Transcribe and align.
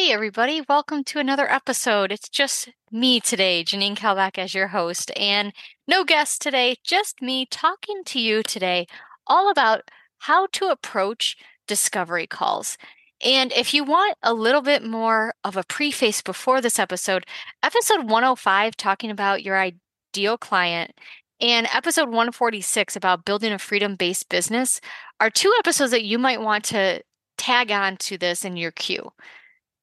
Hey, 0.00 0.12
everybody, 0.12 0.62
welcome 0.68 1.02
to 1.02 1.18
another 1.18 1.50
episode. 1.50 2.12
It's 2.12 2.28
just 2.28 2.68
me 2.92 3.18
today, 3.18 3.64
Janine 3.64 3.96
Kalbach, 3.96 4.38
as 4.38 4.54
your 4.54 4.68
host, 4.68 5.10
and 5.16 5.52
no 5.88 6.04
guest 6.04 6.40
today, 6.40 6.76
just 6.84 7.20
me 7.20 7.46
talking 7.50 8.04
to 8.04 8.20
you 8.20 8.44
today 8.44 8.86
all 9.26 9.50
about 9.50 9.90
how 10.18 10.46
to 10.52 10.66
approach 10.66 11.36
discovery 11.66 12.28
calls. 12.28 12.78
And 13.24 13.50
if 13.50 13.74
you 13.74 13.82
want 13.82 14.16
a 14.22 14.32
little 14.32 14.62
bit 14.62 14.84
more 14.84 15.34
of 15.42 15.56
a 15.56 15.64
preface 15.64 16.22
before 16.22 16.60
this 16.60 16.78
episode, 16.78 17.26
episode 17.64 18.08
105, 18.08 18.76
talking 18.76 19.10
about 19.10 19.42
your 19.42 19.58
ideal 19.58 20.38
client, 20.38 20.92
and 21.40 21.66
episode 21.74 22.06
146 22.06 22.94
about 22.94 23.24
building 23.24 23.52
a 23.52 23.58
freedom 23.58 23.96
based 23.96 24.28
business 24.28 24.80
are 25.18 25.28
two 25.28 25.52
episodes 25.58 25.90
that 25.90 26.04
you 26.04 26.20
might 26.20 26.40
want 26.40 26.62
to 26.66 27.02
tag 27.36 27.72
on 27.72 27.96
to 27.96 28.16
this 28.16 28.44
in 28.44 28.56
your 28.56 28.70
queue. 28.70 29.10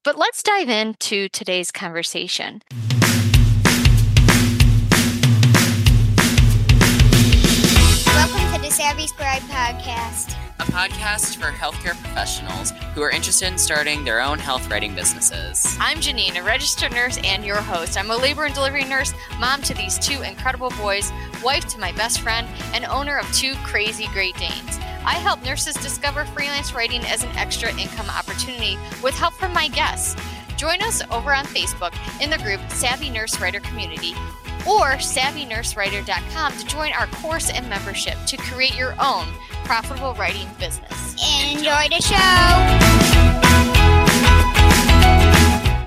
But 0.06 0.16
let's 0.16 0.40
dive 0.40 0.68
into 0.68 1.28
today's 1.30 1.72
conversation. 1.72 2.62
Welcome 8.14 8.54
to 8.54 8.60
the 8.62 8.70
Savvy 8.70 9.08
Scribe 9.08 9.42
Podcast, 9.42 10.36
a 10.60 10.70
podcast 10.70 11.38
for 11.38 11.46
healthcare 11.46 12.00
professionals 12.00 12.70
who 12.94 13.02
are 13.02 13.10
interested 13.10 13.48
in 13.48 13.58
starting 13.58 14.04
their 14.04 14.20
own 14.20 14.38
health 14.38 14.70
writing 14.70 14.94
businesses. 14.94 15.76
I'm 15.80 15.96
Janine, 15.96 16.36
a 16.36 16.42
registered 16.44 16.92
nurse 16.92 17.18
and 17.24 17.44
your 17.44 17.56
host. 17.56 17.98
I'm 17.98 18.12
a 18.12 18.16
labor 18.16 18.44
and 18.44 18.54
delivery 18.54 18.84
nurse, 18.84 19.12
mom 19.40 19.60
to 19.62 19.74
these 19.74 19.98
two 19.98 20.22
incredible 20.22 20.70
boys, 20.78 21.10
wife 21.42 21.66
to 21.70 21.80
my 21.80 21.90
best 21.90 22.20
friend, 22.20 22.46
and 22.74 22.84
owner 22.84 23.18
of 23.18 23.28
two 23.32 23.56
crazy 23.64 24.06
Great 24.12 24.36
Danes. 24.36 24.78
I 25.06 25.14
help 25.14 25.42
nurses 25.44 25.76
discover 25.76 26.24
freelance 26.24 26.74
writing 26.74 27.02
as 27.04 27.22
an 27.22 27.30
extra 27.36 27.70
income 27.78 28.10
opportunity 28.10 28.76
with 29.04 29.14
help 29.14 29.34
from 29.34 29.52
my 29.52 29.68
guests. 29.68 30.20
Join 30.56 30.82
us 30.82 31.00
over 31.12 31.32
on 31.32 31.44
Facebook 31.44 31.94
in 32.20 32.28
the 32.28 32.38
group 32.38 32.60
Savvy 32.70 33.08
Nurse 33.08 33.40
Writer 33.40 33.60
Community 33.60 34.14
or 34.66 34.96
savvynursewriter.com 34.96 36.52
to 36.58 36.66
join 36.66 36.92
our 36.92 37.06
course 37.06 37.50
and 37.50 37.68
membership 37.68 38.16
to 38.26 38.36
create 38.36 38.76
your 38.76 38.94
own 39.00 39.26
profitable 39.64 40.14
writing 40.14 40.48
business. 40.58 41.14
Enjoy 41.52 41.86
the 41.88 42.02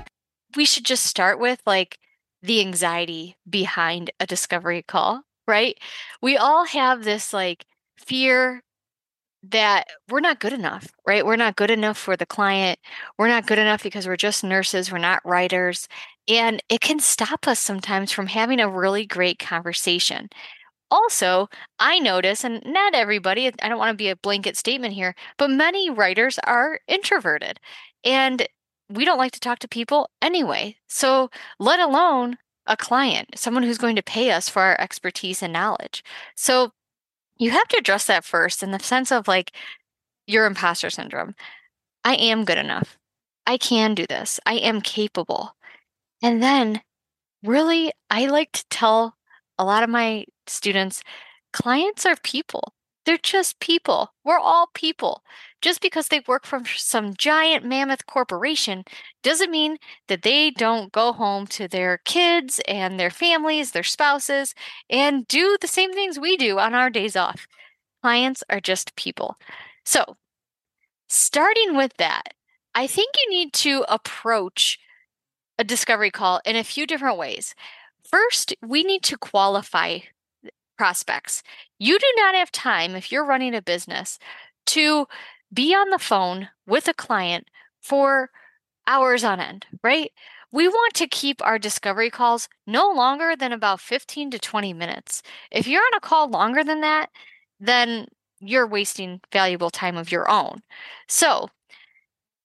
We 0.56 0.64
should 0.64 0.84
just 0.86 1.04
start 1.04 1.38
with 1.38 1.60
like 1.66 1.98
the 2.42 2.60
anxiety 2.60 3.36
behind 3.48 4.12
a 4.18 4.26
discovery 4.26 4.82
call, 4.82 5.24
right? 5.46 5.76
We 6.22 6.38
all 6.38 6.64
have 6.64 7.04
this 7.04 7.34
like 7.34 7.66
fear 7.98 8.62
that 9.42 9.86
we're 10.08 10.20
not 10.20 10.40
good 10.40 10.52
enough, 10.52 10.88
right? 11.06 11.24
We're 11.24 11.36
not 11.36 11.56
good 11.56 11.70
enough 11.70 11.96
for 11.96 12.16
the 12.16 12.26
client. 12.26 12.78
We're 13.18 13.28
not 13.28 13.46
good 13.46 13.58
enough 13.58 13.82
because 13.82 14.06
we're 14.06 14.16
just 14.16 14.44
nurses, 14.44 14.92
we're 14.92 14.98
not 14.98 15.24
writers. 15.24 15.88
And 16.28 16.62
it 16.68 16.80
can 16.80 17.00
stop 17.00 17.48
us 17.48 17.58
sometimes 17.58 18.12
from 18.12 18.26
having 18.26 18.60
a 18.60 18.68
really 18.68 19.06
great 19.06 19.38
conversation. 19.38 20.28
Also, 20.90 21.48
I 21.78 22.00
notice, 22.00 22.44
and 22.44 22.62
not 22.66 22.94
everybody, 22.94 23.50
I 23.62 23.68
don't 23.68 23.78
want 23.78 23.90
to 23.90 23.96
be 23.96 24.08
a 24.10 24.16
blanket 24.16 24.56
statement 24.56 24.94
here, 24.94 25.14
but 25.38 25.50
many 25.50 25.88
writers 25.88 26.38
are 26.44 26.80
introverted 26.88 27.60
and 28.04 28.46
we 28.88 29.04
don't 29.04 29.18
like 29.18 29.32
to 29.32 29.40
talk 29.40 29.60
to 29.60 29.68
people 29.68 30.10
anyway. 30.20 30.76
So, 30.88 31.30
let 31.60 31.80
alone 31.80 32.38
a 32.66 32.76
client, 32.76 33.28
someone 33.36 33.62
who's 33.62 33.78
going 33.78 33.96
to 33.96 34.02
pay 34.02 34.30
us 34.32 34.48
for 34.48 34.62
our 34.62 34.80
expertise 34.80 35.42
and 35.42 35.52
knowledge. 35.52 36.02
So, 36.36 36.72
you 37.40 37.50
have 37.50 37.66
to 37.68 37.78
address 37.78 38.06
that 38.06 38.24
first 38.24 38.62
in 38.62 38.70
the 38.70 38.78
sense 38.78 39.10
of 39.10 39.26
like 39.26 39.52
your 40.26 40.46
imposter 40.46 40.90
syndrome. 40.90 41.34
I 42.04 42.14
am 42.14 42.44
good 42.44 42.58
enough. 42.58 42.98
I 43.46 43.56
can 43.56 43.94
do 43.94 44.06
this. 44.06 44.38
I 44.46 44.54
am 44.54 44.80
capable. 44.82 45.56
And 46.22 46.42
then, 46.42 46.82
really, 47.42 47.92
I 48.10 48.26
like 48.26 48.52
to 48.52 48.64
tell 48.68 49.16
a 49.58 49.64
lot 49.64 49.82
of 49.82 49.88
my 49.90 50.26
students 50.46 51.02
clients 51.52 52.04
are 52.06 52.16
people. 52.22 52.74
They're 53.10 53.18
just 53.18 53.58
people. 53.58 54.12
We're 54.22 54.38
all 54.38 54.68
people. 54.72 55.24
Just 55.60 55.80
because 55.80 56.06
they 56.06 56.22
work 56.28 56.46
for 56.46 56.62
some 56.64 57.12
giant 57.14 57.64
mammoth 57.64 58.06
corporation 58.06 58.84
doesn't 59.24 59.50
mean 59.50 59.78
that 60.06 60.22
they 60.22 60.52
don't 60.52 60.92
go 60.92 61.12
home 61.12 61.48
to 61.48 61.66
their 61.66 61.98
kids 62.04 62.60
and 62.68 63.00
their 63.00 63.10
families, 63.10 63.72
their 63.72 63.82
spouses, 63.82 64.54
and 64.88 65.26
do 65.26 65.58
the 65.60 65.66
same 65.66 65.92
things 65.92 66.20
we 66.20 66.36
do 66.36 66.60
on 66.60 66.72
our 66.72 66.88
days 66.88 67.16
off. 67.16 67.48
Clients 68.00 68.44
are 68.48 68.60
just 68.60 68.94
people. 68.94 69.36
So, 69.84 70.16
starting 71.08 71.76
with 71.76 71.96
that, 71.96 72.34
I 72.76 72.86
think 72.86 73.16
you 73.24 73.28
need 73.28 73.52
to 73.54 73.84
approach 73.88 74.78
a 75.58 75.64
discovery 75.64 76.12
call 76.12 76.40
in 76.44 76.54
a 76.54 76.62
few 76.62 76.86
different 76.86 77.18
ways. 77.18 77.56
First, 78.08 78.54
we 78.64 78.84
need 78.84 79.02
to 79.02 79.18
qualify 79.18 79.98
prospects. 80.80 81.42
You 81.78 81.98
do 81.98 82.06
not 82.16 82.34
have 82.34 82.50
time, 82.50 82.94
if 82.94 83.12
you're 83.12 83.26
running 83.26 83.54
a 83.54 83.60
business, 83.60 84.18
to 84.68 85.06
be 85.52 85.74
on 85.74 85.90
the 85.90 85.98
phone 85.98 86.48
with 86.66 86.88
a 86.88 86.94
client 86.94 87.48
for 87.82 88.30
hours 88.86 89.22
on 89.22 89.40
end, 89.40 89.66
right? 89.84 90.10
We 90.50 90.68
want 90.68 90.94
to 90.94 91.06
keep 91.06 91.44
our 91.44 91.58
discovery 91.58 92.08
calls 92.08 92.48
no 92.66 92.90
longer 92.90 93.36
than 93.36 93.52
about 93.52 93.78
15 93.78 94.30
to 94.30 94.38
20 94.38 94.72
minutes. 94.72 95.22
If 95.50 95.66
you're 95.66 95.82
on 95.82 95.98
a 95.98 96.00
call 96.00 96.30
longer 96.30 96.64
than 96.64 96.80
that, 96.80 97.10
then 97.60 98.06
you're 98.40 98.66
wasting 98.66 99.20
valuable 99.30 99.68
time 99.68 99.98
of 99.98 100.10
your 100.10 100.30
own. 100.30 100.62
So, 101.08 101.50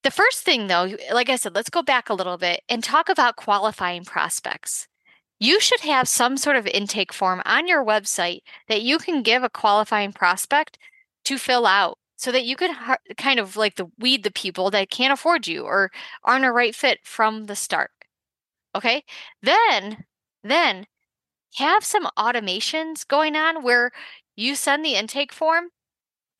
the 0.02 0.10
first 0.10 0.40
thing, 0.44 0.66
though, 0.66 0.90
like 1.10 1.30
I 1.30 1.36
said, 1.36 1.54
let's 1.54 1.70
go 1.70 1.82
back 1.82 2.10
a 2.10 2.14
little 2.14 2.36
bit 2.36 2.60
and 2.68 2.84
talk 2.84 3.08
about 3.08 3.36
qualifying 3.36 4.04
prospects 4.04 4.88
you 5.38 5.60
should 5.60 5.80
have 5.80 6.08
some 6.08 6.36
sort 6.36 6.56
of 6.56 6.66
intake 6.66 7.12
form 7.12 7.42
on 7.44 7.68
your 7.68 7.84
website 7.84 8.40
that 8.68 8.82
you 8.82 8.98
can 8.98 9.22
give 9.22 9.42
a 9.42 9.50
qualifying 9.50 10.12
prospect 10.12 10.78
to 11.24 11.38
fill 11.38 11.66
out 11.66 11.98
so 12.16 12.32
that 12.32 12.44
you 12.44 12.56
can 12.56 12.74
kind 13.18 13.38
of 13.38 13.56
like 13.56 13.76
the 13.76 13.86
weed 13.98 14.22
the 14.22 14.30
people 14.30 14.70
that 14.70 14.90
can't 14.90 15.12
afford 15.12 15.46
you 15.46 15.64
or 15.64 15.90
aren't 16.24 16.44
a 16.44 16.52
right 16.52 16.74
fit 16.74 17.00
from 17.04 17.44
the 17.44 17.56
start. 17.56 17.90
Okay? 18.74 19.04
Then 19.42 20.04
then 20.42 20.86
have 21.56 21.84
some 21.84 22.08
automations 22.18 23.06
going 23.06 23.36
on 23.36 23.62
where 23.62 23.90
you 24.36 24.54
send 24.54 24.84
the 24.84 24.94
intake 24.94 25.32
form 25.32 25.68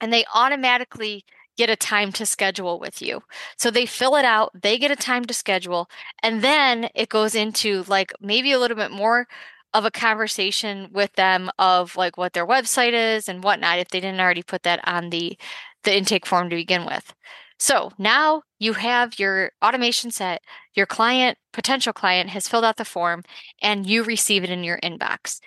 and 0.00 0.12
they 0.12 0.24
automatically 0.34 1.24
get 1.56 1.70
a 1.70 1.76
time 1.76 2.12
to 2.12 2.26
schedule 2.26 2.78
with 2.78 3.00
you. 3.02 3.22
So 3.58 3.70
they 3.70 3.86
fill 3.86 4.16
it 4.16 4.24
out, 4.24 4.50
they 4.60 4.78
get 4.78 4.90
a 4.90 4.96
time 4.96 5.24
to 5.26 5.34
schedule, 5.34 5.88
and 6.22 6.42
then 6.42 6.88
it 6.94 7.08
goes 7.08 7.34
into 7.34 7.84
like 7.88 8.12
maybe 8.20 8.52
a 8.52 8.58
little 8.58 8.76
bit 8.76 8.90
more 8.90 9.26
of 9.74 9.84
a 9.84 9.90
conversation 9.90 10.88
with 10.92 11.12
them 11.14 11.50
of 11.58 11.96
like 11.96 12.16
what 12.16 12.32
their 12.32 12.46
website 12.46 12.92
is 12.92 13.28
and 13.28 13.44
whatnot 13.44 13.78
if 13.78 13.88
they 13.88 14.00
didn't 14.00 14.20
already 14.20 14.42
put 14.42 14.62
that 14.62 14.80
on 14.88 15.10
the 15.10 15.36
the 15.84 15.96
intake 15.96 16.26
form 16.26 16.50
to 16.50 16.56
begin 16.56 16.84
with. 16.86 17.14
So 17.58 17.90
now 17.98 18.42
you 18.58 18.74
have 18.74 19.18
your 19.18 19.52
automation 19.64 20.10
set, 20.10 20.42
your 20.74 20.86
client, 20.86 21.38
potential 21.52 21.92
client 21.92 22.30
has 22.30 22.48
filled 22.48 22.64
out 22.64 22.76
the 22.76 22.84
form 22.84 23.22
and 23.62 23.86
you 23.86 24.02
receive 24.02 24.44
it 24.44 24.50
in 24.50 24.64
your 24.64 24.78
inbox. 24.82 25.40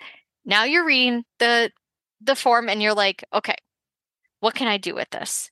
Now 0.44 0.64
you're 0.64 0.86
reading 0.86 1.24
the 1.38 1.70
the 2.20 2.36
form 2.36 2.68
and 2.68 2.82
you're 2.82 2.94
like, 2.94 3.24
okay, 3.32 3.56
what 4.40 4.54
can 4.54 4.68
I 4.68 4.78
do 4.78 4.94
with 4.94 5.10
this? 5.10 5.50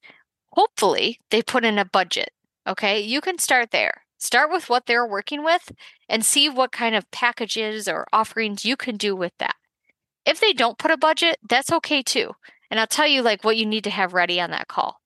Hopefully 0.52 1.20
they 1.30 1.42
put 1.42 1.64
in 1.64 1.78
a 1.78 1.84
budget. 1.84 2.30
Okay, 2.66 3.00
you 3.00 3.20
can 3.20 3.38
start 3.38 3.70
there. 3.70 4.02
Start 4.18 4.50
with 4.50 4.68
what 4.68 4.86
they're 4.86 5.06
working 5.06 5.44
with 5.44 5.72
and 6.08 6.24
see 6.24 6.48
what 6.48 6.72
kind 6.72 6.94
of 6.94 7.10
packages 7.10 7.88
or 7.88 8.06
offerings 8.12 8.64
you 8.64 8.76
can 8.76 8.96
do 8.96 9.14
with 9.14 9.32
that. 9.38 9.54
If 10.26 10.40
they 10.40 10.52
don't 10.52 10.78
put 10.78 10.90
a 10.90 10.96
budget, 10.96 11.38
that's 11.48 11.72
okay 11.72 12.02
too. 12.02 12.32
And 12.70 12.78
I'll 12.78 12.86
tell 12.86 13.06
you 13.06 13.22
like 13.22 13.44
what 13.44 13.56
you 13.56 13.64
need 13.64 13.84
to 13.84 13.90
have 13.90 14.12
ready 14.12 14.40
on 14.40 14.50
that 14.50 14.68
call. 14.68 15.00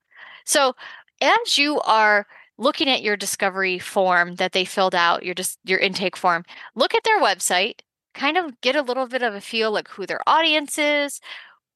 So, 0.44 0.74
as 1.20 1.56
you 1.56 1.80
are 1.82 2.26
looking 2.58 2.88
at 2.88 3.02
your 3.02 3.16
discovery 3.16 3.78
form 3.78 4.36
that 4.36 4.52
they 4.52 4.64
filled 4.64 4.94
out, 4.94 5.24
your 5.24 5.34
just 5.34 5.58
your 5.64 5.78
intake 5.78 6.16
form, 6.16 6.44
look 6.74 6.94
at 6.94 7.04
their 7.04 7.20
website, 7.20 7.80
kind 8.14 8.36
of 8.36 8.60
get 8.60 8.76
a 8.76 8.82
little 8.82 9.06
bit 9.06 9.22
of 9.22 9.34
a 9.34 9.40
feel 9.40 9.70
like 9.70 9.88
who 9.88 10.06
their 10.06 10.20
audience 10.26 10.78
is, 10.78 11.20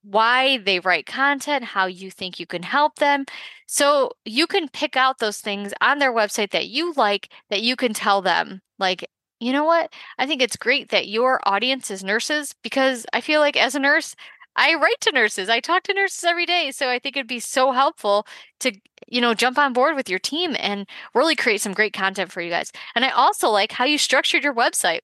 why 0.09 0.59
they 0.59 0.79
write 0.81 1.07
content, 1.07 1.65
how 1.65 1.87
you 1.87 2.11
think 2.11 2.39
you 2.39 2.47
can 2.47 2.63
help 2.63 2.97
them. 2.97 3.25
So 3.67 4.13
you 4.25 4.47
can 4.47 4.69
pick 4.69 4.97
out 4.97 5.19
those 5.19 5.41
things 5.41 5.73
on 5.81 5.99
their 5.99 6.13
website 6.13 6.51
that 6.53 6.69
you 6.69 6.93
like 6.97 7.31
that 7.51 7.63
you 7.63 7.75
can 7.77 7.93
tell 7.93 8.23
them, 8.23 8.63
like, 8.79 9.09
you 9.41 9.53
know 9.53 9.65
what? 9.65 9.93
I 10.19 10.27
think 10.27 10.41
it's 10.41 10.57
great 10.57 10.91
that 10.91 11.09
your 11.09 11.41
audience 11.45 11.91
is 11.91 12.05
nurses 12.05 12.55
because 12.63 13.05
I 13.13 13.21
feel 13.21 13.41
like 13.41 13.57
as 13.57 13.75
a 13.75 13.81
nurse, 13.81 14.15
I 14.55 14.75
write 14.75 15.01
to 15.03 15.13
nurses. 15.13 15.49
I 15.49 15.61
talk 15.61 15.83
to 15.85 15.95
nurses 15.95 16.25
every 16.25 16.47
day. 16.47 16.71
So 16.71 16.89
I 16.89 16.99
think 16.99 17.17
it'd 17.17 17.27
be 17.27 17.41
so 17.41 17.73
helpful 17.73 18.27
to, 18.61 18.73
you 19.09 19.21
know, 19.21 19.35
jump 19.35 19.59
on 19.59 19.73
board 19.73 19.97
with 19.97 20.09
your 20.09 20.19
team 20.19 20.57
and 20.59 20.87
really 21.15 21.37
create 21.37 21.61
some 21.61 21.75
great 21.75 21.93
content 21.93 22.33
for 22.33 22.41
you 22.41 22.51
guys. 22.51 22.73
And 22.95 23.05
I 23.05 23.11
also 23.11 23.49
like 23.51 23.73
how 23.73 23.85
you 23.85 23.99
structured 23.99 24.45
your 24.45 24.55
website. 24.55 25.01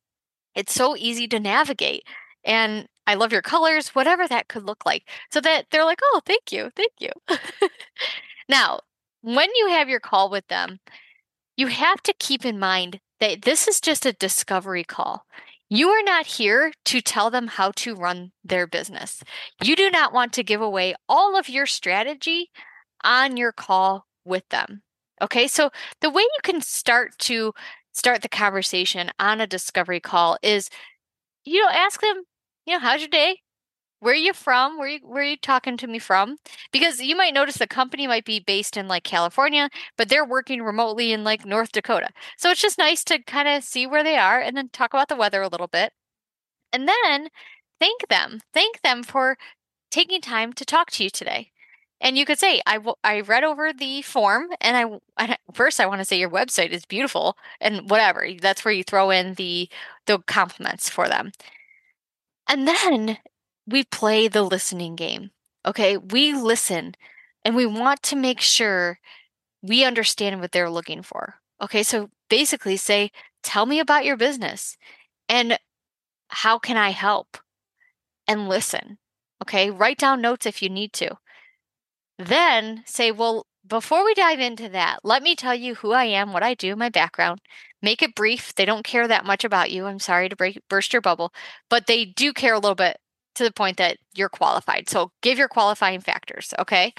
It's 0.54 0.74
so 0.74 0.96
easy 0.96 1.28
to 1.28 1.40
navigate. 1.40 2.04
And 2.44 2.86
I 3.06 3.14
love 3.14 3.32
your 3.32 3.42
colors, 3.42 3.88
whatever 3.88 4.28
that 4.28 4.48
could 4.48 4.64
look 4.64 4.84
like. 4.86 5.08
So 5.30 5.40
that 5.40 5.66
they're 5.70 5.84
like, 5.84 6.00
oh, 6.02 6.20
thank 6.24 6.52
you. 6.52 6.70
Thank 6.76 6.92
you. 7.00 7.10
now, 8.48 8.80
when 9.22 9.48
you 9.56 9.68
have 9.68 9.88
your 9.88 10.00
call 10.00 10.30
with 10.30 10.46
them, 10.48 10.80
you 11.56 11.68
have 11.68 12.02
to 12.04 12.14
keep 12.18 12.44
in 12.44 12.58
mind 12.58 13.00
that 13.20 13.42
this 13.42 13.68
is 13.68 13.80
just 13.80 14.06
a 14.06 14.12
discovery 14.12 14.84
call. 14.84 15.26
You 15.68 15.88
are 15.88 16.02
not 16.02 16.26
here 16.26 16.72
to 16.86 17.00
tell 17.00 17.30
them 17.30 17.46
how 17.46 17.72
to 17.76 17.94
run 17.94 18.32
their 18.44 18.66
business. 18.66 19.22
You 19.62 19.74
do 19.74 19.90
not 19.90 20.12
want 20.12 20.32
to 20.34 20.42
give 20.44 20.60
away 20.60 20.94
all 21.08 21.38
of 21.38 21.48
your 21.48 21.66
strategy 21.66 22.50
on 23.04 23.36
your 23.36 23.52
call 23.52 24.06
with 24.24 24.48
them. 24.50 24.82
Okay, 25.20 25.46
so 25.46 25.70
the 26.00 26.10
way 26.10 26.22
you 26.22 26.40
can 26.42 26.60
start 26.60 27.18
to 27.20 27.52
start 27.92 28.22
the 28.22 28.28
conversation 28.28 29.10
on 29.18 29.40
a 29.40 29.46
discovery 29.46 30.00
call 30.00 30.36
is 30.42 30.68
you 31.44 31.60
know, 31.60 31.68
ask 31.70 32.00
them, 32.00 32.22
you 32.66 32.74
know, 32.74 32.80
how's 32.80 33.00
your 33.00 33.08
day? 33.08 33.38
where 34.00 34.14
are 34.14 34.16
you 34.16 34.32
from? 34.32 34.78
Where 34.78 34.88
are 34.88 34.90
you, 34.90 34.98
where 35.04 35.22
are 35.22 35.26
you 35.26 35.36
talking 35.36 35.76
to 35.76 35.86
me 35.86 36.00
from? 36.00 36.36
Because 36.72 37.00
you 37.00 37.14
might 37.16 37.34
notice 37.34 37.56
the 37.58 37.68
company 37.68 38.08
might 38.08 38.24
be 38.24 38.40
based 38.40 38.76
in 38.76 38.88
like 38.88 39.04
California, 39.04 39.70
but 39.96 40.08
they're 40.08 40.24
working 40.24 40.62
remotely 40.62 41.12
in 41.12 41.22
like 41.22 41.46
North 41.46 41.70
Dakota. 41.70 42.08
So 42.36 42.50
it's 42.50 42.60
just 42.60 42.78
nice 42.78 43.04
to 43.04 43.22
kind 43.22 43.46
of 43.46 43.62
see 43.62 43.86
where 43.86 44.02
they 44.02 44.16
are 44.16 44.40
and 44.40 44.56
then 44.56 44.70
talk 44.70 44.92
about 44.92 45.08
the 45.08 45.14
weather 45.16 45.40
a 45.40 45.48
little 45.48 45.68
bit. 45.68 45.92
And 46.72 46.88
then 46.88 47.28
thank 47.80 48.08
them. 48.08 48.40
Thank 48.54 48.82
them 48.82 49.02
for 49.02 49.36
taking 49.90 50.20
time 50.20 50.52
to 50.54 50.64
talk 50.64 50.90
to 50.92 51.04
you 51.04 51.10
today. 51.10 51.50
And 52.00 52.18
you 52.18 52.24
could 52.26 52.38
say, 52.38 52.62
I, 52.66 52.76
w- 52.76 52.96
I 53.04 53.20
read 53.20 53.44
over 53.44 53.72
the 53.72 54.02
form 54.02 54.48
and 54.60 54.76
I, 54.76 54.98
I 55.18 55.36
first 55.54 55.80
I 55.80 55.86
want 55.86 56.00
to 56.00 56.04
say 56.04 56.18
your 56.18 56.30
website 56.30 56.70
is 56.70 56.84
beautiful 56.86 57.36
and 57.60 57.88
whatever. 57.90 58.26
That's 58.40 58.64
where 58.64 58.74
you 58.74 58.84
throw 58.84 59.10
in 59.10 59.34
the 59.34 59.68
the 60.06 60.18
compliments 60.20 60.90
for 60.90 61.08
them. 61.08 61.32
And 62.48 62.66
then 62.66 63.18
we 63.66 63.84
play 63.84 64.28
the 64.28 64.42
listening 64.42 64.96
game. 64.96 65.30
Okay. 65.66 65.96
We 65.96 66.32
listen 66.34 66.94
and 67.44 67.54
we 67.54 67.66
want 67.66 68.02
to 68.04 68.16
make 68.16 68.40
sure 68.40 68.98
we 69.62 69.84
understand 69.84 70.40
what 70.40 70.52
they're 70.52 70.70
looking 70.70 71.02
for. 71.02 71.36
Okay. 71.60 71.82
So 71.82 72.10
basically 72.28 72.76
say, 72.76 73.10
tell 73.42 73.66
me 73.66 73.78
about 73.78 74.04
your 74.04 74.16
business 74.16 74.76
and 75.28 75.58
how 76.28 76.58
can 76.58 76.76
I 76.76 76.90
help? 76.90 77.38
And 78.26 78.48
listen. 78.48 78.98
Okay. 79.42 79.70
Write 79.70 79.98
down 79.98 80.20
notes 80.20 80.46
if 80.46 80.62
you 80.62 80.68
need 80.68 80.92
to. 80.94 81.16
Then 82.18 82.82
say, 82.86 83.10
well, 83.10 83.46
before 83.66 84.04
we 84.04 84.14
dive 84.14 84.40
into 84.40 84.68
that, 84.70 84.98
let 85.04 85.22
me 85.22 85.34
tell 85.34 85.54
you 85.54 85.76
who 85.76 85.92
I 85.92 86.04
am, 86.04 86.32
what 86.32 86.42
I 86.42 86.54
do, 86.54 86.76
my 86.76 86.88
background. 86.88 87.40
Make 87.80 88.02
it 88.02 88.14
brief. 88.14 88.54
They 88.54 88.64
don't 88.64 88.84
care 88.84 89.08
that 89.08 89.24
much 89.24 89.44
about 89.44 89.70
you. 89.70 89.86
I'm 89.86 89.98
sorry 89.98 90.28
to 90.28 90.36
break 90.36 90.60
burst 90.68 90.92
your 90.92 91.02
bubble, 91.02 91.32
but 91.68 91.86
they 91.86 92.04
do 92.04 92.32
care 92.32 92.54
a 92.54 92.58
little 92.58 92.74
bit 92.74 92.98
to 93.34 93.44
the 93.44 93.52
point 93.52 93.76
that 93.78 93.98
you're 94.14 94.28
qualified. 94.28 94.88
So 94.88 95.10
give 95.22 95.38
your 95.38 95.48
qualifying 95.48 96.00
factors, 96.00 96.52
okay? 96.58 96.92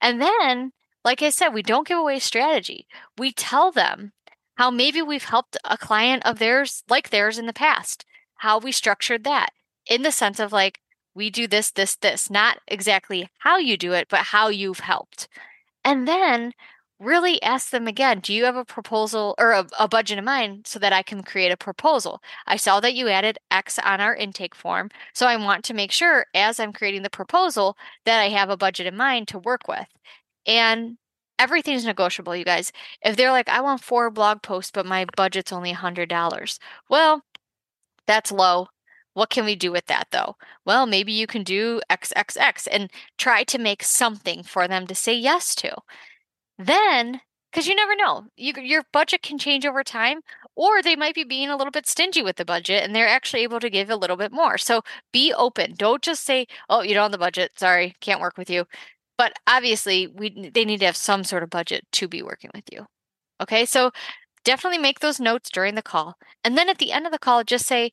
And 0.00 0.20
then, 0.20 0.72
like 1.04 1.22
I 1.22 1.30
said, 1.30 1.50
we 1.50 1.62
don't 1.62 1.86
give 1.86 1.98
away 1.98 2.18
strategy. 2.18 2.86
We 3.18 3.32
tell 3.32 3.70
them 3.70 4.12
how 4.56 4.70
maybe 4.70 5.02
we've 5.02 5.24
helped 5.24 5.56
a 5.64 5.76
client 5.76 6.24
of 6.24 6.38
theirs 6.38 6.82
like 6.88 7.10
theirs 7.10 7.38
in 7.38 7.46
the 7.46 7.52
past, 7.52 8.04
how 8.36 8.58
we 8.58 8.72
structured 8.72 9.24
that 9.24 9.50
in 9.86 10.02
the 10.02 10.12
sense 10.12 10.40
of 10.40 10.52
like, 10.52 10.80
we 11.14 11.30
do 11.30 11.46
this, 11.46 11.70
this, 11.70 11.96
this, 11.96 12.30
not 12.30 12.58
exactly 12.68 13.30
how 13.38 13.56
you 13.56 13.76
do 13.76 13.92
it, 13.92 14.06
but 14.10 14.20
how 14.20 14.48
you've 14.48 14.80
helped. 14.80 15.28
And 15.86 16.06
then 16.08 16.52
really 16.98 17.40
ask 17.42 17.70
them 17.70 17.86
again 17.86 18.20
do 18.20 18.32
you 18.34 18.44
have 18.44 18.56
a 18.56 18.64
proposal 18.64 19.34
or 19.38 19.52
a, 19.52 19.66
a, 19.78 19.86
budget 19.88 20.18
in 20.18 20.24
mind 20.24 20.66
so 20.66 20.78
that 20.78 20.92
I 20.92 21.02
can 21.02 21.22
create 21.22 21.52
a 21.52 21.56
proposal? 21.56 22.20
I 22.46 22.56
saw 22.56 22.80
that 22.80 22.94
you 22.94 23.08
added 23.08 23.38
X 23.50 23.78
on 23.78 24.00
our 24.00 24.14
intake 24.14 24.54
form. 24.54 24.90
So 25.14 25.26
I 25.26 25.36
want 25.36 25.64
to 25.66 25.74
make 25.74 25.92
sure 25.92 26.26
as 26.34 26.58
I'm 26.58 26.72
creating 26.72 27.02
the 27.02 27.10
proposal 27.10 27.76
that 28.04 28.20
I 28.20 28.30
have 28.30 28.50
a 28.50 28.56
budget 28.56 28.86
in 28.86 28.96
mind 28.96 29.28
to 29.28 29.38
work 29.38 29.68
with. 29.68 29.86
And 30.46 30.98
everything's 31.38 31.84
negotiable, 31.84 32.34
you 32.36 32.44
guys. 32.44 32.72
If 33.02 33.16
they're 33.16 33.32
like, 33.32 33.48
I 33.48 33.60
want 33.60 33.82
four 33.82 34.10
blog 34.10 34.42
posts, 34.42 34.72
but 34.72 34.86
my 34.86 35.06
budget's 35.16 35.52
only 35.52 35.72
a 35.72 35.76
$100, 35.76 36.58
well, 36.88 37.22
that's 38.06 38.32
low. 38.32 38.68
What 39.16 39.30
can 39.30 39.46
we 39.46 39.56
do 39.56 39.72
with 39.72 39.86
that 39.86 40.08
though? 40.10 40.36
Well, 40.66 40.84
maybe 40.84 41.10
you 41.10 41.26
can 41.26 41.42
do 41.42 41.80
XXX 41.88 42.68
and 42.70 42.90
try 43.16 43.44
to 43.44 43.56
make 43.56 43.82
something 43.82 44.42
for 44.42 44.68
them 44.68 44.86
to 44.88 44.94
say 44.94 45.14
yes 45.14 45.54
to. 45.54 45.74
Then, 46.58 47.22
because 47.50 47.66
you 47.66 47.74
never 47.74 47.96
know, 47.96 48.26
you, 48.36 48.52
your 48.60 48.82
budget 48.92 49.22
can 49.22 49.38
change 49.38 49.64
over 49.64 49.82
time, 49.82 50.20
or 50.54 50.82
they 50.82 50.96
might 50.96 51.14
be 51.14 51.24
being 51.24 51.48
a 51.48 51.56
little 51.56 51.70
bit 51.70 51.86
stingy 51.86 52.20
with 52.20 52.36
the 52.36 52.44
budget 52.44 52.84
and 52.84 52.94
they're 52.94 53.08
actually 53.08 53.42
able 53.42 53.58
to 53.60 53.70
give 53.70 53.88
a 53.88 53.96
little 53.96 54.18
bit 54.18 54.32
more. 54.32 54.58
So 54.58 54.82
be 55.14 55.32
open. 55.32 55.72
Don't 55.78 56.02
just 56.02 56.22
say, 56.26 56.46
"Oh, 56.68 56.82
you 56.82 56.92
don't 56.92 57.04
have 57.04 57.12
the 57.12 57.16
budget. 57.18 57.52
Sorry, 57.58 57.94
can't 58.02 58.20
work 58.20 58.36
with 58.36 58.50
you." 58.50 58.66
But 59.16 59.32
obviously, 59.46 60.08
we 60.08 60.50
they 60.50 60.66
need 60.66 60.80
to 60.80 60.86
have 60.86 60.96
some 60.96 61.24
sort 61.24 61.42
of 61.42 61.48
budget 61.48 61.86
to 61.92 62.06
be 62.06 62.22
working 62.22 62.50
with 62.54 62.64
you. 62.70 62.84
Okay, 63.40 63.64
so 63.64 63.92
definitely 64.44 64.78
make 64.78 65.00
those 65.00 65.20
notes 65.20 65.48
during 65.50 65.74
the 65.74 65.82
call, 65.82 66.16
and 66.44 66.58
then 66.58 66.68
at 66.68 66.76
the 66.78 66.92
end 66.92 67.06
of 67.06 67.12
the 67.12 67.18
call, 67.18 67.44
just 67.44 67.66
say, 67.66 67.92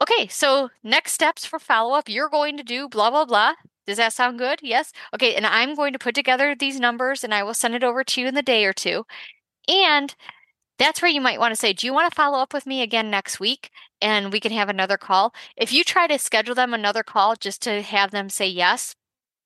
"Okay, 0.00 0.28
so 0.28 0.70
next 0.82 1.12
steps 1.12 1.44
for 1.46 1.58
follow 1.58 1.94
up. 1.94 2.08
You're 2.08 2.28
going 2.28 2.56
to 2.56 2.62
do 2.62 2.88
blah 2.88 3.10
blah 3.10 3.24
blah. 3.24 3.54
Does 3.86 3.96
that 3.98 4.12
sound 4.12 4.38
good? 4.38 4.60
Yes. 4.62 4.92
Okay. 5.14 5.34
And 5.34 5.46
I'm 5.46 5.74
going 5.74 5.92
to 5.92 5.98
put 5.98 6.14
together 6.14 6.54
these 6.54 6.80
numbers 6.80 7.22
and 7.24 7.34
I 7.34 7.42
will 7.42 7.54
send 7.54 7.74
it 7.74 7.84
over 7.84 8.02
to 8.04 8.20
you 8.20 8.26
in 8.28 8.34
the 8.34 8.42
day 8.42 8.64
or 8.64 8.72
two. 8.72 9.04
And 9.68 10.14
that's 10.78 11.02
where 11.02 11.10
you 11.10 11.20
might 11.20 11.40
want 11.40 11.52
to 11.52 11.56
say, 11.60 11.72
Do 11.72 11.86
you 11.86 11.94
want 11.94 12.10
to 12.10 12.16
follow 12.16 12.38
up 12.38 12.54
with 12.54 12.66
me 12.66 12.82
again 12.82 13.10
next 13.10 13.40
week? 13.40 13.70
And 14.00 14.32
we 14.32 14.40
can 14.40 14.52
have 14.52 14.68
another 14.68 14.96
call. 14.98 15.34
If 15.56 15.72
you 15.72 15.84
try 15.84 16.06
to 16.08 16.18
schedule 16.18 16.54
them 16.54 16.74
another 16.74 17.02
call 17.02 17.36
just 17.36 17.62
to 17.62 17.82
have 17.82 18.10
them 18.10 18.28
say 18.30 18.48
yes, 18.48 18.96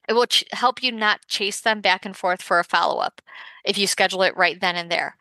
it 0.08 0.14
will 0.14 0.26
ch- 0.26 0.44
help 0.52 0.82
you 0.82 0.92
not 0.92 1.26
chase 1.28 1.60
them 1.60 1.80
back 1.80 2.06
and 2.06 2.16
forth 2.16 2.42
for 2.42 2.58
a 2.58 2.64
follow 2.64 3.00
up 3.00 3.22
if 3.64 3.78
you 3.78 3.86
schedule 3.86 4.22
it 4.22 4.36
right 4.36 4.60
then 4.60 4.76
and 4.76 4.90
there. 4.90 5.16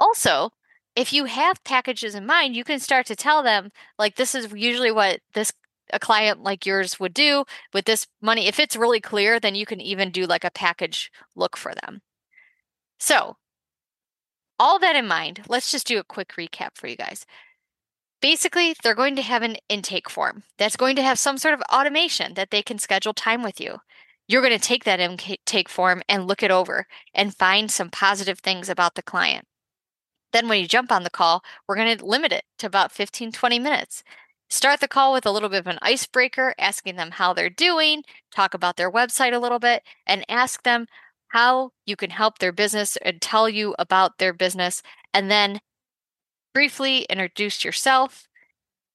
Also, 0.00 0.52
if 0.98 1.12
you 1.12 1.26
have 1.26 1.62
packages 1.62 2.16
in 2.16 2.26
mind, 2.26 2.56
you 2.56 2.64
can 2.64 2.80
start 2.80 3.06
to 3.06 3.14
tell 3.14 3.44
them, 3.44 3.70
like, 4.00 4.16
this 4.16 4.34
is 4.34 4.52
usually 4.52 4.90
what 4.90 5.20
this 5.32 5.52
a 5.92 6.00
client 6.00 6.42
like 6.42 6.66
yours 6.66 6.98
would 6.98 7.14
do 7.14 7.44
with 7.72 7.84
this 7.84 8.08
money. 8.20 8.48
If 8.48 8.58
it's 8.58 8.74
really 8.76 9.00
clear, 9.00 9.38
then 9.38 9.54
you 9.54 9.64
can 9.64 9.80
even 9.80 10.10
do 10.10 10.26
like 10.26 10.42
a 10.42 10.50
package 10.50 11.10
look 11.36 11.56
for 11.56 11.72
them. 11.72 12.02
So, 12.98 13.36
all 14.58 14.80
that 14.80 14.96
in 14.96 15.06
mind, 15.06 15.42
let's 15.48 15.70
just 15.70 15.86
do 15.86 16.00
a 16.00 16.04
quick 16.04 16.34
recap 16.36 16.70
for 16.74 16.88
you 16.88 16.96
guys. 16.96 17.24
Basically, 18.20 18.74
they're 18.82 18.96
going 18.96 19.14
to 19.14 19.22
have 19.22 19.42
an 19.42 19.56
intake 19.68 20.10
form 20.10 20.42
that's 20.58 20.76
going 20.76 20.96
to 20.96 21.02
have 21.02 21.18
some 21.18 21.38
sort 21.38 21.54
of 21.54 21.62
automation 21.72 22.34
that 22.34 22.50
they 22.50 22.60
can 22.60 22.80
schedule 22.80 23.14
time 23.14 23.44
with 23.44 23.60
you. 23.60 23.76
You're 24.26 24.42
going 24.42 24.58
to 24.58 24.58
take 24.58 24.82
that 24.82 24.98
intake 24.98 25.68
form 25.68 26.02
and 26.08 26.26
look 26.26 26.42
it 26.42 26.50
over 26.50 26.88
and 27.14 27.34
find 27.36 27.70
some 27.70 27.88
positive 27.88 28.40
things 28.40 28.68
about 28.68 28.96
the 28.96 29.02
client. 29.02 29.46
Then, 30.32 30.48
when 30.48 30.60
you 30.60 30.68
jump 30.68 30.92
on 30.92 31.04
the 31.04 31.10
call, 31.10 31.42
we're 31.66 31.76
going 31.76 31.96
to 31.96 32.04
limit 32.04 32.32
it 32.32 32.44
to 32.58 32.66
about 32.66 32.92
15, 32.92 33.32
20 33.32 33.58
minutes. 33.58 34.02
Start 34.50 34.80
the 34.80 34.88
call 34.88 35.12
with 35.12 35.26
a 35.26 35.30
little 35.30 35.48
bit 35.48 35.60
of 35.60 35.66
an 35.66 35.78
icebreaker, 35.82 36.54
asking 36.58 36.96
them 36.96 37.12
how 37.12 37.34
they're 37.34 37.50
doing, 37.50 38.02
talk 38.34 38.54
about 38.54 38.76
their 38.76 38.90
website 38.90 39.34
a 39.34 39.38
little 39.38 39.58
bit, 39.58 39.82
and 40.06 40.24
ask 40.28 40.62
them 40.62 40.86
how 41.28 41.70
you 41.84 41.96
can 41.96 42.10
help 42.10 42.38
their 42.38 42.52
business 42.52 42.96
and 43.02 43.20
tell 43.20 43.48
you 43.48 43.74
about 43.78 44.18
their 44.18 44.32
business. 44.32 44.82
And 45.12 45.30
then 45.30 45.60
briefly 46.54 47.02
introduce 47.10 47.64
yourself, 47.64 48.26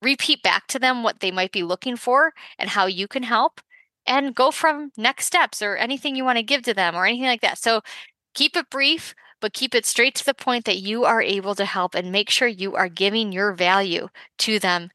repeat 0.01 0.41
back 0.41 0.67
to 0.67 0.79
them 0.79 1.03
what 1.03 1.19
they 1.19 1.31
might 1.31 1.51
be 1.51 1.63
looking 1.63 1.95
for 1.97 2.33
and 2.57 2.71
how 2.71 2.87
you 2.87 3.07
can 3.07 3.23
help, 3.23 3.61
and 4.05 4.35
go 4.35 4.51
from 4.51 4.91
next 4.97 5.27
steps 5.27 5.61
or 5.61 5.75
anything 5.77 6.15
you 6.15 6.25
want 6.25 6.37
to 6.37 6.43
give 6.43 6.63
to 6.63 6.73
them 6.73 6.95
or 6.95 7.05
anything 7.05 7.27
like 7.27 7.41
that. 7.41 7.57
So 7.57 7.81
keep 8.33 8.57
it 8.57 8.69
brief, 8.69 9.13
but 9.43 9.51
keep 9.51 9.75
it 9.75 9.85
straight 9.85 10.15
to 10.15 10.23
the 10.23 10.33
point 10.33 10.63
that 10.63 10.77
you 10.77 11.03
are 11.03 11.21
able 11.21 11.53
to 11.53 11.65
help 11.65 11.95
and 11.95 12.13
make 12.13 12.29
sure 12.29 12.47
you 12.47 12.75
are 12.75 12.87
giving 12.87 13.33
your 13.33 13.51
value 13.51 14.07
to 14.37 14.57
them 14.57 14.89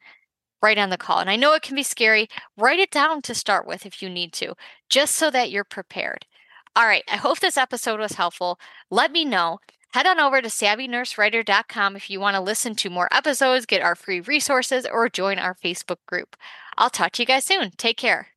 right 0.62 0.78
on 0.78 0.88
the 0.88 0.96
call. 0.96 1.18
And 1.18 1.28
I 1.28 1.36
know 1.36 1.52
it 1.52 1.60
can 1.60 1.76
be 1.76 1.82
scary. 1.82 2.30
Write 2.56 2.78
it 2.78 2.90
down 2.90 3.20
to 3.22 3.34
start 3.34 3.66
with 3.66 3.84
if 3.84 4.00
you 4.00 4.08
need 4.08 4.32
to, 4.32 4.54
just 4.88 5.14
so 5.16 5.30
that 5.32 5.50
you're 5.50 5.64
prepared. 5.64 6.24
All 6.74 6.86
right. 6.86 7.04
I 7.12 7.16
hope 7.16 7.40
this 7.40 7.58
episode 7.58 8.00
was 8.00 8.12
helpful. 8.12 8.58
Let 8.90 9.12
me 9.12 9.26
know. 9.26 9.58
Head 9.92 10.06
on 10.06 10.18
over 10.18 10.40
to 10.40 10.48
savvynursewriter.com 10.48 11.94
if 11.94 12.08
you 12.08 12.18
want 12.18 12.34
to 12.36 12.40
listen 12.40 12.74
to 12.76 12.88
more 12.88 13.10
episodes, 13.12 13.66
get 13.66 13.82
our 13.82 13.94
free 13.94 14.20
resources, 14.20 14.86
or 14.90 15.10
join 15.10 15.38
our 15.38 15.54
Facebook 15.54 15.98
group. 16.06 16.36
I'll 16.78 16.88
talk 16.88 17.12
to 17.12 17.22
you 17.22 17.26
guys 17.26 17.44
soon. 17.44 17.72
Take 17.72 17.98
care. 17.98 18.28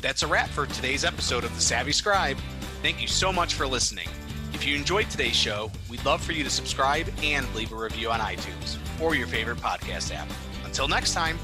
That's 0.00 0.22
a 0.22 0.26
wrap 0.26 0.48
for 0.48 0.64
today's 0.64 1.04
episode 1.04 1.44
of 1.44 1.54
The 1.54 1.60
Savvy 1.60 1.92
Scribe. 1.92 2.38
Thank 2.80 3.02
you 3.02 3.06
so 3.06 3.34
much 3.34 3.52
for 3.52 3.66
listening. 3.66 4.08
If 4.54 4.66
you 4.66 4.76
enjoyed 4.76 5.10
today's 5.10 5.36
show, 5.36 5.70
we'd 5.90 6.04
love 6.04 6.22
for 6.22 6.32
you 6.32 6.44
to 6.44 6.50
subscribe 6.50 7.06
and 7.22 7.52
leave 7.54 7.72
a 7.72 7.76
review 7.76 8.10
on 8.10 8.20
iTunes 8.20 8.76
or 9.00 9.14
your 9.14 9.26
favorite 9.26 9.58
podcast 9.58 10.14
app. 10.14 10.28
Until 10.64 10.88
next 10.88 11.14
time. 11.14 11.38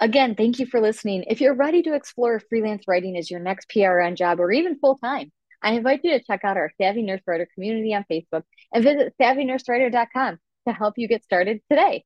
Again, 0.00 0.36
thank 0.36 0.60
you 0.60 0.66
for 0.66 0.80
listening. 0.80 1.24
If 1.26 1.40
you're 1.40 1.54
ready 1.54 1.82
to 1.82 1.94
explore 1.94 2.40
freelance 2.40 2.84
writing 2.86 3.16
as 3.16 3.30
your 3.30 3.40
next 3.40 3.68
PRN 3.68 4.14
job 4.14 4.38
or 4.38 4.52
even 4.52 4.78
full 4.78 4.96
time, 4.96 5.32
I 5.60 5.72
invite 5.72 6.00
you 6.04 6.12
to 6.12 6.24
check 6.24 6.44
out 6.44 6.56
our 6.56 6.70
Savvy 6.80 7.02
Nurse 7.02 7.20
Writer 7.26 7.48
community 7.52 7.92
on 7.94 8.04
Facebook 8.10 8.44
and 8.72 8.84
visit 8.84 9.12
savvynursewriter.com 9.20 10.38
to 10.68 10.72
help 10.72 10.94
you 10.98 11.08
get 11.08 11.24
started 11.24 11.60
today. 11.68 12.04